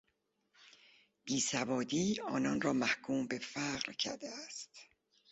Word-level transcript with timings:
بیسوادی 1.23 2.19
آنان 2.21 2.61
را 2.61 2.73
محکوم 2.73 3.27
به 3.27 3.39
فقر 3.39 3.93
کرده 3.93 4.29
است. 4.29 4.69